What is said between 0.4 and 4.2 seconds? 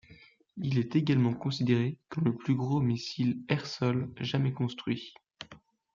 Il est également considéré comme le plus gros missile air-sol